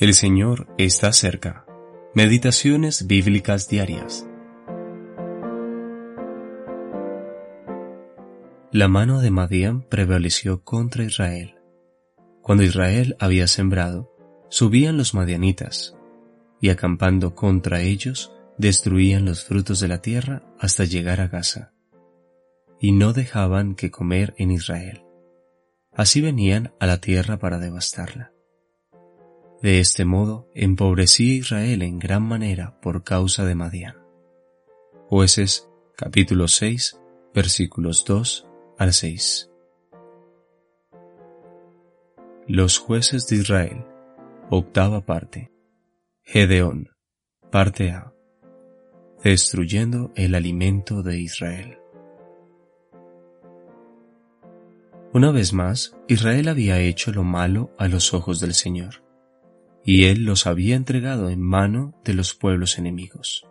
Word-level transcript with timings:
El 0.00 0.14
Señor 0.14 0.68
está 0.78 1.12
cerca. 1.12 1.66
Meditaciones 2.14 3.08
bíblicas 3.08 3.68
diarias. 3.68 4.24
La 8.70 8.86
mano 8.86 9.20
de 9.20 9.32
Madián 9.32 9.82
prevaleció 9.82 10.62
contra 10.62 11.02
Israel. 11.02 11.56
Cuando 12.42 12.62
Israel 12.62 13.16
había 13.18 13.48
sembrado, 13.48 14.14
subían 14.50 14.96
los 14.96 15.14
madianitas, 15.14 15.96
y 16.60 16.68
acampando 16.68 17.34
contra 17.34 17.80
ellos, 17.80 18.32
destruían 18.56 19.24
los 19.24 19.46
frutos 19.46 19.80
de 19.80 19.88
la 19.88 20.00
tierra 20.00 20.44
hasta 20.60 20.84
llegar 20.84 21.20
a 21.20 21.26
Gaza, 21.26 21.72
y 22.78 22.92
no 22.92 23.12
dejaban 23.12 23.74
que 23.74 23.90
comer 23.90 24.32
en 24.38 24.52
Israel. 24.52 25.02
Así 25.92 26.20
venían 26.20 26.72
a 26.78 26.86
la 26.86 27.00
tierra 27.00 27.40
para 27.40 27.58
devastarla. 27.58 28.30
De 29.60 29.80
este 29.80 30.04
modo 30.04 30.48
empobrecía 30.54 31.34
Israel 31.34 31.82
en 31.82 31.98
gran 31.98 32.22
manera 32.22 32.78
por 32.80 33.02
causa 33.02 33.44
de 33.44 33.56
Madián. 33.56 33.96
Jueces 35.08 35.68
capítulo 35.96 36.46
6 36.46 37.00
versículos 37.34 38.04
2 38.04 38.46
al 38.78 38.92
6. 38.92 39.50
Los 42.46 42.78
jueces 42.78 43.26
de 43.26 43.36
Israel, 43.36 43.84
octava 44.48 45.04
parte. 45.04 45.50
Gedeón, 46.22 46.90
parte 47.50 47.90
A. 47.90 48.14
Destruyendo 49.24 50.12
el 50.14 50.36
alimento 50.36 51.02
de 51.02 51.18
Israel. 51.18 51.78
Una 55.12 55.32
vez 55.32 55.52
más, 55.52 55.96
Israel 56.06 56.48
había 56.48 56.78
hecho 56.78 57.10
lo 57.10 57.24
malo 57.24 57.74
a 57.76 57.88
los 57.88 58.14
ojos 58.14 58.38
del 58.38 58.54
Señor 58.54 59.07
y 59.84 60.04
él 60.04 60.24
los 60.24 60.46
había 60.46 60.76
entregado 60.76 61.30
en 61.30 61.40
mano 61.40 61.94
de 62.04 62.14
los 62.14 62.34
pueblos 62.34 62.78
enemigos. 62.78 63.46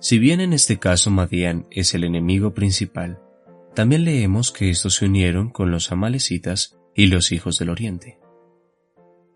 Si 0.00 0.18
bien 0.18 0.40
en 0.40 0.52
este 0.52 0.78
caso 0.78 1.10
Madián 1.10 1.66
es 1.70 1.94
el 1.94 2.04
enemigo 2.04 2.54
principal, 2.54 3.20
también 3.74 4.04
leemos 4.04 4.50
que 4.50 4.68
estos 4.68 4.96
se 4.96 5.06
unieron 5.06 5.50
con 5.50 5.70
los 5.70 5.92
amalecitas 5.92 6.76
y 6.94 7.06
los 7.06 7.32
hijos 7.32 7.58
del 7.58 7.70
oriente. 7.70 8.18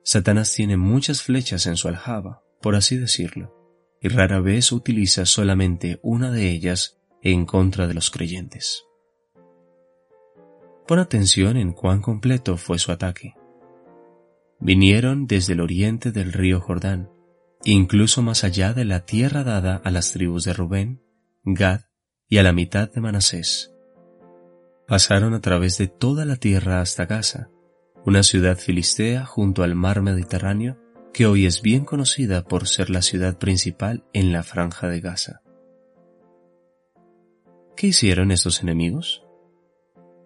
Satanás 0.03 0.53
tiene 0.53 0.77
muchas 0.77 1.23
flechas 1.23 1.67
en 1.67 1.77
su 1.77 1.89
aljaba, 1.89 2.42
por 2.61 2.75
así 2.75 2.97
decirlo, 2.97 3.55
y 4.03 4.09
rara 4.09 4.41
vez 4.41 4.73
utiliza 4.73 5.25
solamente 5.25 6.01
una 6.03 6.31
de 6.31 6.51
ellas 6.51 6.98
en 7.23 7.47
contra 7.47 7.87
de 7.87 7.95
los 7.95 8.11
creyentes. 8.11 8.85
Pon 10.87 10.98
atención 10.98 11.57
en 11.57 11.73
cuán 11.73 12.03
completo 12.03 12.57
fue 12.57 12.79
su 12.79 12.92
ataque 12.92 13.36
vinieron 14.67 15.28
desde 15.28 15.53
el 15.53 15.61
oriente 15.61 16.11
del 16.11 16.33
río 16.33 16.61
Jordán, 16.61 17.09
incluso 17.64 18.20
más 18.20 18.42
allá 18.42 18.73
de 18.73 18.84
la 18.84 19.06
tierra 19.06 19.45
dada 19.45 19.77
a 19.77 19.92
las 19.92 20.11
tribus 20.11 20.42
de 20.42 20.55
Rubén, 20.55 21.00
Gad 21.45 21.83
y 22.28 22.39
a 22.39 22.42
la 22.42 22.53
mitad 22.53 22.91
de 22.91 23.00
Manasés. 23.00 23.73
Pasaron 24.89 25.34
a 25.34 25.41
través 25.41 25.78
de 25.78 25.86
toda 25.86 26.25
la 26.25 26.34
tierra 26.34 26.81
hasta 26.81 27.06
Gaza, 27.06 27.48
una 28.05 28.25
ciudad 28.25 28.58
filistea 28.58 29.25
junto 29.25 29.62
al 29.62 29.77
mar 29.77 30.03
Mediterráneo 30.03 30.80
que 31.14 31.27
hoy 31.27 31.47
es 31.47 31.62
bien 31.62 31.84
conocida 31.84 32.42
por 32.42 32.67
ser 32.67 32.91
la 32.91 33.03
ciudad 33.03 33.39
principal 33.39 34.03
en 34.12 34.33
la 34.33 34.42
franja 34.42 34.89
de 34.89 34.98
Gaza. 34.98 35.42
¿Qué 37.77 37.86
hicieron 37.86 38.33
estos 38.33 38.64
enemigos? 38.64 39.23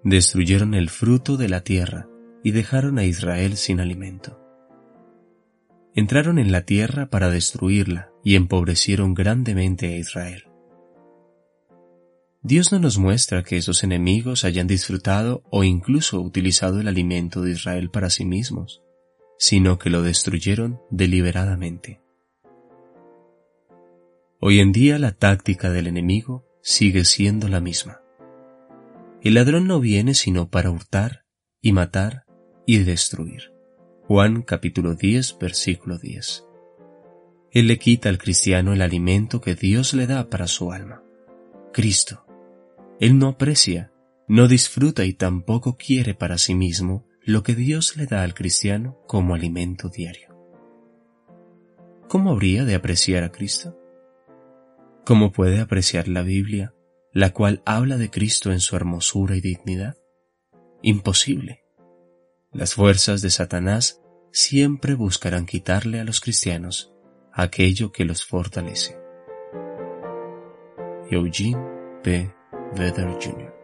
Destruyeron 0.02 0.72
el 0.72 0.88
fruto 0.88 1.36
de 1.36 1.50
la 1.50 1.60
tierra 1.60 2.09
y 2.42 2.52
dejaron 2.52 2.98
a 2.98 3.04
Israel 3.04 3.56
sin 3.56 3.80
alimento. 3.80 4.38
Entraron 5.94 6.38
en 6.38 6.52
la 6.52 6.62
tierra 6.62 7.10
para 7.10 7.30
destruirla 7.30 8.10
y 8.24 8.36
empobrecieron 8.36 9.14
grandemente 9.14 9.86
a 9.88 9.96
Israel. 9.96 10.44
Dios 12.42 12.72
no 12.72 12.78
nos 12.78 12.96
muestra 12.96 13.42
que 13.42 13.58
esos 13.58 13.84
enemigos 13.84 14.44
hayan 14.44 14.66
disfrutado 14.66 15.42
o 15.50 15.62
incluso 15.62 16.20
utilizado 16.20 16.80
el 16.80 16.88
alimento 16.88 17.42
de 17.42 17.52
Israel 17.52 17.90
para 17.90 18.08
sí 18.08 18.24
mismos, 18.24 18.82
sino 19.38 19.78
que 19.78 19.90
lo 19.90 20.02
destruyeron 20.02 20.80
deliberadamente. 20.90 22.00
Hoy 24.40 24.60
en 24.60 24.72
día 24.72 24.98
la 24.98 25.12
táctica 25.12 25.70
del 25.70 25.86
enemigo 25.86 26.46
sigue 26.62 27.04
siendo 27.04 27.48
la 27.48 27.60
misma. 27.60 28.00
El 29.22 29.34
ladrón 29.34 29.66
no 29.66 29.80
viene 29.80 30.14
sino 30.14 30.48
para 30.48 30.70
hurtar 30.70 31.26
y 31.60 31.72
matar 31.72 32.24
y 32.70 32.78
destruir. 32.84 33.52
Juan 34.06 34.42
capítulo 34.42 34.94
10 34.94 35.38
versículo 35.40 35.98
10. 35.98 36.46
Él 37.50 37.66
le 37.66 37.80
quita 37.80 38.08
al 38.08 38.16
cristiano 38.16 38.72
el 38.72 38.80
alimento 38.80 39.40
que 39.40 39.56
Dios 39.56 39.92
le 39.92 40.06
da 40.06 40.30
para 40.30 40.46
su 40.46 40.70
alma, 40.70 41.02
Cristo. 41.72 42.24
Él 43.00 43.18
no 43.18 43.26
aprecia, 43.26 43.90
no 44.28 44.46
disfruta 44.46 45.04
y 45.04 45.14
tampoco 45.14 45.76
quiere 45.76 46.14
para 46.14 46.38
sí 46.38 46.54
mismo 46.54 47.08
lo 47.24 47.42
que 47.42 47.56
Dios 47.56 47.96
le 47.96 48.06
da 48.06 48.22
al 48.22 48.34
cristiano 48.34 49.00
como 49.08 49.34
alimento 49.34 49.88
diario. 49.88 50.28
¿Cómo 52.06 52.30
habría 52.30 52.64
de 52.64 52.76
apreciar 52.76 53.24
a 53.24 53.32
Cristo? 53.32 53.76
¿Cómo 55.04 55.32
puede 55.32 55.58
apreciar 55.58 56.06
la 56.06 56.22
Biblia, 56.22 56.72
la 57.12 57.32
cual 57.32 57.62
habla 57.66 57.96
de 57.96 58.10
Cristo 58.10 58.52
en 58.52 58.60
su 58.60 58.76
hermosura 58.76 59.34
y 59.34 59.40
dignidad? 59.40 59.96
Imposible. 60.82 61.64
Las 62.52 62.74
fuerzas 62.74 63.22
de 63.22 63.30
Satanás 63.30 64.02
siempre 64.32 64.94
buscarán 64.94 65.46
quitarle 65.46 66.00
a 66.00 66.04
los 66.04 66.20
cristianos 66.20 66.92
aquello 67.32 67.92
que 67.92 68.04
los 68.04 68.24
fortalece. 68.24 68.98
Eugene 71.08 71.64
P. 72.02 72.34
Vedder 72.74 73.12
Jr. 73.22 73.59